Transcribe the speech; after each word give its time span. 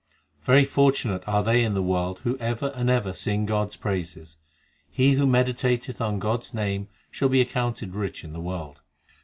3 0.45 0.45
Very 0.47 0.65
fortunate 0.65 1.23
are 1.27 1.43
they 1.43 1.63
in 1.63 1.75
the 1.75 1.83
world 1.83 2.21
Who 2.23 2.35
ever 2.39 2.71
and 2.73 2.89
ever 2.89 3.13
sing 3.13 3.45
God 3.45 3.67
s 3.67 3.75
praises. 3.75 4.37
He 4.89 5.11
who 5.13 5.27
meditateth 5.27 6.01
on 6.01 6.17
God 6.17 6.39
s 6.39 6.55
name 6.55 6.87
Shall 7.11 7.29
be 7.29 7.39
accounted 7.39 7.93
rich 7.93 8.23
in 8.23 8.33
the 8.33 8.41
world. 8.41 8.81